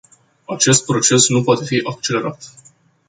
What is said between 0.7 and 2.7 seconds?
proces nu poate fi accelerat.